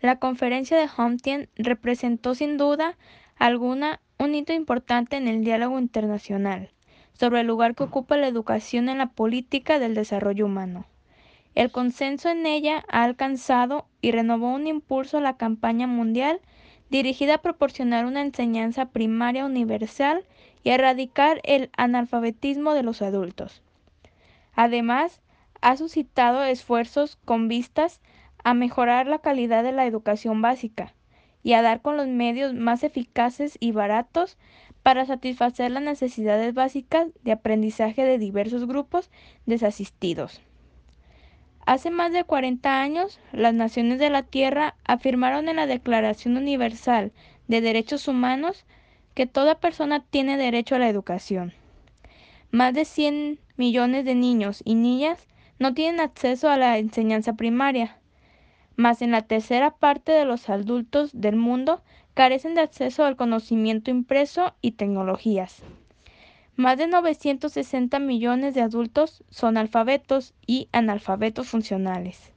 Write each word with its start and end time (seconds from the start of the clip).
La 0.00 0.16
conferencia 0.16 0.78
de 0.78 0.88
Huntington 0.96 1.48
representó 1.56 2.34
sin 2.34 2.56
duda 2.56 2.96
alguna 3.36 4.00
un 4.18 4.34
hito 4.34 4.52
importante 4.52 5.16
en 5.16 5.28
el 5.28 5.44
diálogo 5.44 5.78
internacional 5.78 6.70
sobre 7.12 7.40
el 7.40 7.48
lugar 7.48 7.74
que 7.74 7.82
ocupa 7.82 8.16
la 8.16 8.28
educación 8.28 8.88
en 8.88 8.98
la 8.98 9.08
política 9.08 9.80
del 9.80 9.94
desarrollo 9.94 10.46
humano. 10.46 10.86
El 11.56 11.72
consenso 11.72 12.28
en 12.28 12.46
ella 12.46 12.84
ha 12.88 13.02
alcanzado 13.02 13.86
y 14.00 14.12
renovó 14.12 14.54
un 14.54 14.68
impulso 14.68 15.18
a 15.18 15.20
la 15.20 15.36
campaña 15.36 15.88
mundial 15.88 16.40
dirigida 16.90 17.34
a 17.34 17.42
proporcionar 17.42 18.06
una 18.06 18.20
enseñanza 18.22 18.86
primaria 18.86 19.44
universal 19.44 20.24
y 20.62 20.70
erradicar 20.70 21.40
el 21.42 21.70
analfabetismo 21.76 22.74
de 22.74 22.84
los 22.84 23.02
adultos. 23.02 23.62
Además, 24.54 25.20
ha 25.60 25.76
suscitado 25.76 26.44
esfuerzos 26.44 27.16
con 27.24 27.48
vistas 27.48 28.00
a 28.48 28.54
mejorar 28.54 29.06
la 29.06 29.18
calidad 29.18 29.62
de 29.62 29.72
la 29.72 29.84
educación 29.84 30.40
básica 30.40 30.94
y 31.42 31.52
a 31.52 31.60
dar 31.60 31.82
con 31.82 31.98
los 31.98 32.08
medios 32.08 32.54
más 32.54 32.82
eficaces 32.82 33.58
y 33.60 33.72
baratos 33.72 34.38
para 34.82 35.04
satisfacer 35.04 35.70
las 35.70 35.82
necesidades 35.82 36.54
básicas 36.54 37.08
de 37.22 37.32
aprendizaje 37.32 38.04
de 38.04 38.16
diversos 38.16 38.66
grupos 38.66 39.10
desasistidos. 39.44 40.40
Hace 41.66 41.90
más 41.90 42.10
de 42.14 42.24
40 42.24 42.80
años, 42.80 43.20
las 43.32 43.52
naciones 43.52 43.98
de 43.98 44.08
la 44.08 44.22
Tierra 44.22 44.76
afirmaron 44.84 45.50
en 45.50 45.56
la 45.56 45.66
Declaración 45.66 46.38
Universal 46.38 47.12
de 47.48 47.60
Derechos 47.60 48.08
Humanos 48.08 48.64
que 49.12 49.26
toda 49.26 49.60
persona 49.60 50.02
tiene 50.08 50.38
derecho 50.38 50.74
a 50.74 50.78
la 50.78 50.88
educación. 50.88 51.52
Más 52.50 52.72
de 52.72 52.86
100 52.86 53.40
millones 53.58 54.06
de 54.06 54.14
niños 54.14 54.62
y 54.64 54.74
niñas 54.74 55.26
no 55.58 55.74
tienen 55.74 56.00
acceso 56.00 56.48
a 56.48 56.56
la 56.56 56.78
enseñanza 56.78 57.34
primaria, 57.34 57.98
más 58.78 59.02
en 59.02 59.10
la 59.10 59.22
tercera 59.22 59.72
parte 59.72 60.12
de 60.12 60.24
los 60.24 60.48
adultos 60.48 61.10
del 61.12 61.34
mundo 61.34 61.82
carecen 62.14 62.54
de 62.54 62.60
acceso 62.60 63.04
al 63.04 63.16
conocimiento 63.16 63.90
impreso 63.90 64.54
y 64.62 64.72
tecnologías. 64.72 65.64
Más 66.54 66.78
de 66.78 66.86
960 66.86 67.98
millones 67.98 68.54
de 68.54 68.60
adultos 68.62 69.24
son 69.30 69.56
alfabetos 69.56 70.32
y 70.46 70.68
analfabetos 70.70 71.48
funcionales. 71.48 72.32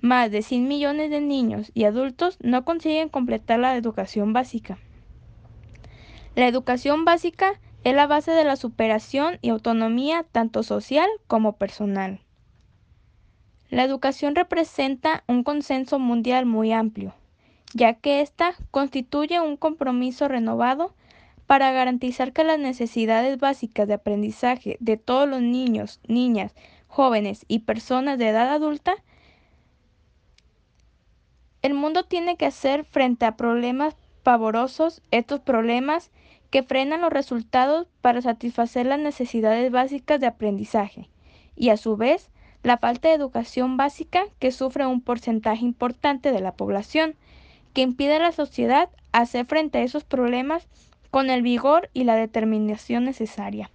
Más 0.00 0.30
de 0.30 0.42
100 0.42 0.68
millones 0.68 1.10
de 1.10 1.20
niños 1.20 1.72
y 1.74 1.82
adultos 1.82 2.38
no 2.40 2.64
consiguen 2.64 3.08
completar 3.08 3.58
la 3.58 3.76
educación 3.76 4.32
básica. 4.32 4.78
La 6.36 6.46
educación 6.46 7.04
básica 7.04 7.60
es 7.82 7.94
la 7.96 8.06
base 8.06 8.30
de 8.30 8.44
la 8.44 8.54
superación 8.54 9.38
y 9.42 9.48
autonomía 9.48 10.24
tanto 10.30 10.62
social 10.62 11.08
como 11.26 11.56
personal. 11.56 12.20
La 13.70 13.84
educación 13.84 14.34
representa 14.34 15.22
un 15.28 15.44
consenso 15.44 16.00
mundial 16.00 16.44
muy 16.44 16.72
amplio, 16.72 17.14
ya 17.72 17.94
que 17.94 18.20
ésta 18.20 18.54
constituye 18.72 19.40
un 19.40 19.56
compromiso 19.56 20.26
renovado 20.26 20.92
para 21.46 21.70
garantizar 21.70 22.32
que 22.32 22.42
las 22.42 22.58
necesidades 22.58 23.38
básicas 23.38 23.86
de 23.86 23.94
aprendizaje 23.94 24.76
de 24.80 24.96
todos 24.96 25.28
los 25.28 25.40
niños, 25.40 26.00
niñas, 26.08 26.54
jóvenes 26.88 27.44
y 27.46 27.60
personas 27.60 28.18
de 28.18 28.28
edad 28.28 28.52
adulta 28.52 28.96
el 31.62 31.74
mundo 31.74 32.04
tiene 32.04 32.36
que 32.36 32.46
hacer 32.46 32.84
frente 32.84 33.26
a 33.26 33.36
problemas 33.36 33.94
pavorosos, 34.22 35.02
estos 35.10 35.40
problemas 35.40 36.10
que 36.50 36.62
frenan 36.62 37.02
los 37.02 37.12
resultados 37.12 37.86
para 38.00 38.22
satisfacer 38.22 38.86
las 38.86 38.98
necesidades 38.98 39.70
básicas 39.70 40.18
de 40.20 40.26
aprendizaje 40.26 41.08
y 41.54 41.68
a 41.68 41.76
su 41.76 41.96
vez 41.96 42.30
la 42.62 42.78
falta 42.78 43.08
de 43.08 43.14
educación 43.14 43.76
básica 43.76 44.24
que 44.38 44.52
sufre 44.52 44.86
un 44.86 45.00
porcentaje 45.00 45.64
importante 45.64 46.32
de 46.32 46.40
la 46.40 46.52
población, 46.52 47.14
que 47.72 47.82
impide 47.82 48.16
a 48.16 48.20
la 48.20 48.32
sociedad 48.32 48.90
hacer 49.12 49.46
frente 49.46 49.78
a 49.78 49.82
esos 49.82 50.04
problemas 50.04 50.66
con 51.10 51.30
el 51.30 51.42
vigor 51.42 51.88
y 51.92 52.04
la 52.04 52.16
determinación 52.16 53.04
necesaria. 53.04 53.70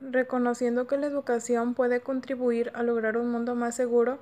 Reconociendo 0.00 0.86
que 0.86 0.98
la 0.98 1.06
educación 1.06 1.74
puede 1.74 2.00
contribuir 2.00 2.72
a 2.74 2.82
lograr 2.82 3.16
un 3.16 3.30
mundo 3.30 3.54
más 3.54 3.76
seguro, 3.76 4.18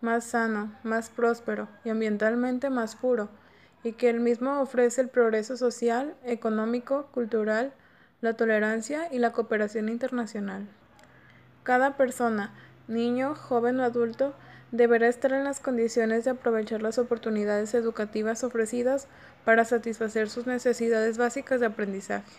más 0.00 0.24
sano, 0.24 0.72
más 0.84 1.10
próspero 1.10 1.68
y 1.84 1.90
ambientalmente 1.90 2.70
más 2.70 2.94
puro, 2.96 3.28
y 3.82 3.92
que 3.92 4.08
el 4.08 4.20
mismo 4.20 4.60
ofrece 4.60 5.00
el 5.00 5.08
progreso 5.08 5.56
social, 5.56 6.14
económico, 6.24 7.06
cultural, 7.12 7.72
la 8.20 8.34
tolerancia 8.34 9.08
y 9.12 9.18
la 9.18 9.32
cooperación 9.32 9.88
internacional. 9.88 10.68
Cada 11.64 11.96
persona, 11.96 12.52
niño, 12.88 13.34
joven 13.34 13.80
o 13.80 13.84
adulto, 13.84 14.34
deberá 14.70 15.08
estar 15.08 15.32
en 15.32 15.44
las 15.44 15.60
condiciones 15.60 16.24
de 16.24 16.32
aprovechar 16.32 16.82
las 16.82 16.98
oportunidades 16.98 17.72
educativas 17.72 18.44
ofrecidas 18.44 19.08
para 19.46 19.64
satisfacer 19.64 20.28
sus 20.28 20.46
necesidades 20.46 21.16
básicas 21.16 21.60
de 21.60 21.66
aprendizaje. 21.66 22.30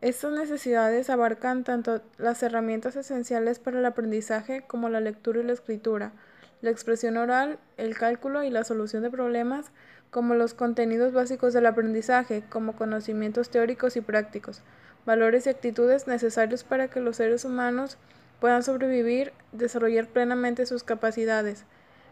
Estas 0.00 0.32
necesidades 0.32 1.10
abarcan 1.10 1.62
tanto 1.62 2.02
las 2.18 2.42
herramientas 2.42 2.96
esenciales 2.96 3.60
para 3.60 3.78
el 3.78 3.86
aprendizaje 3.86 4.64
como 4.66 4.88
la 4.88 5.00
lectura 5.00 5.40
y 5.40 5.44
la 5.44 5.52
escritura, 5.52 6.12
la 6.60 6.70
expresión 6.70 7.16
oral, 7.18 7.60
el 7.76 7.96
cálculo 7.96 8.42
y 8.42 8.50
la 8.50 8.64
solución 8.64 9.04
de 9.04 9.10
problemas, 9.10 9.66
como 10.10 10.34
los 10.34 10.54
contenidos 10.54 11.12
básicos 11.12 11.52
del 11.52 11.66
aprendizaje, 11.66 12.42
como 12.50 12.74
conocimientos 12.74 13.50
teóricos 13.50 13.96
y 13.96 14.00
prácticos, 14.00 14.62
valores 15.08 15.46
y 15.46 15.48
actitudes 15.48 16.06
necesarios 16.06 16.64
para 16.64 16.88
que 16.88 17.00
los 17.00 17.16
seres 17.16 17.46
humanos 17.46 17.96
puedan 18.40 18.62
sobrevivir, 18.62 19.32
desarrollar 19.52 20.06
plenamente 20.06 20.66
sus 20.66 20.82
capacidades, 20.82 21.64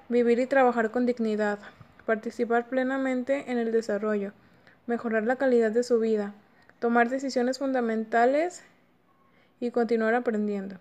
vivir 0.09 0.39
y 0.39 0.47
trabajar 0.47 0.91
con 0.91 1.05
dignidad, 1.05 1.59
participar 2.07 2.71
plenamente 2.71 3.53
en 3.53 3.59
el 3.59 3.71
desarrollo, 3.71 4.33
mejorar 4.87 5.25
la 5.25 5.37
calidad 5.37 5.73
de 5.73 5.83
su 5.83 6.01
vida, 6.01 6.33
tomar 6.79 7.11
decisiones 7.11 7.59
fundamentales 7.59 8.63
y 9.61 9.73
continuar 9.73 10.15
aprendiendo. 10.15 10.77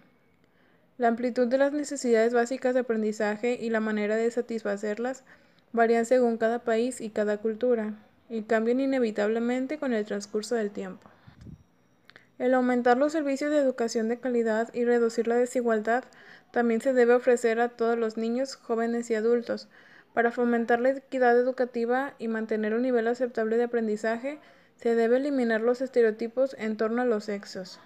La 0.98 1.10
amplitud 1.10 1.48
de 1.48 1.58
las 1.58 1.74
necesidades 1.74 2.34
básicas 2.34 2.74
de 2.76 2.80
aprendizaje 2.80 3.60
y 3.60 3.70
la 3.70 3.82
manera 3.82 4.16
de 4.16 4.32
satisfacerlas 4.32 5.26
varían 5.74 6.06
según 6.06 6.38
cada 6.38 6.60
país 6.60 7.02
y 7.02 7.10
cada 7.10 7.40
cultura, 7.40 7.96
y 8.30 8.44
cambian 8.44 8.80
inevitablemente 8.80 9.78
con 9.78 9.92
el 9.92 10.06
transcurso 10.06 10.56
del 10.56 10.72
tiempo. 10.72 11.10
El 12.38 12.54
aumentar 12.54 12.98
los 12.98 13.14
servicios 13.14 13.50
de 13.50 13.60
educación 13.60 14.10
de 14.10 14.20
calidad 14.20 14.74
y 14.74 14.84
reducir 14.84 15.28
la 15.28 15.36
desigualdad 15.36 16.04
también 16.52 16.82
se 16.82 16.92
debe 16.92 17.14
ofrecer 17.14 17.62
a 17.62 17.70
todos 17.70 17.98
los 17.98 18.18
niños, 18.18 18.56
jóvenes 18.58 19.10
y 19.10 19.16
adultos. 19.16 19.70
Para 20.14 20.32
fomentar 20.32 20.82
la 20.82 20.90
equidad 20.90 21.38
educativa 21.38 22.14
y 22.20 22.28
mantener 22.28 22.74
un 22.74 22.82
nivel 22.82 23.08
aceptable 23.08 23.58
de 23.58 23.64
aprendizaje, 23.64 24.40
se 24.76 24.96
debe 24.96 25.18
eliminar 25.18 25.62
los 25.62 25.82
estereotipos 25.82 26.56
en 26.60 26.76
torno 26.76 27.02
a 27.02 27.06
los 27.06 27.26
sexos. 27.26 27.80